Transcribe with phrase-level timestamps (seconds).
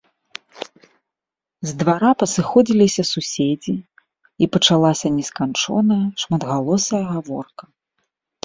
[1.71, 3.73] З двара пасыходзіліся суседзі,
[4.45, 7.63] і пачалася несканчоная шматгалосая гаворка.